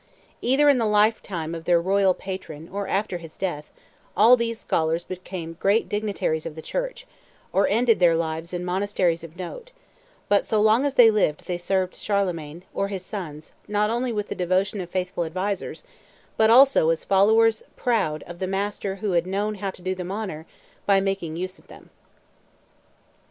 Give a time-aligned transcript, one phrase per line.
[0.41, 3.71] Either in the lifetime of their royal patron, or after his death,
[4.17, 7.05] all these scholars became great dignitaries of the Church,
[7.53, 9.69] or ended their lives in monasteries of note;
[10.27, 14.27] but, so long as they lived, they served Charlemagne or his sons not only with
[14.27, 15.83] the devotion of faithful advisers,
[16.35, 20.09] but also as followers proud of the master who had known how to do them
[20.11, 20.47] honor
[20.87, 21.91] by making use of them.